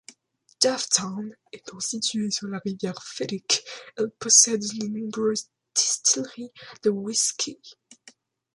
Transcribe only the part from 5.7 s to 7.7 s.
distilleries de whisky.